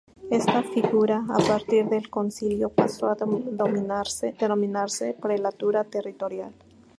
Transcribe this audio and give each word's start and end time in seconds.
Esta 0.31 0.63
figura, 0.63 1.23
a 1.29 1.37
partir 1.47 1.85
del 1.87 2.09
Concilio, 2.09 2.69
pasó 2.69 3.05
a 3.09 3.13
denominarse 3.15 5.13
"prelatura 5.21 5.83
territorial". 5.83 6.51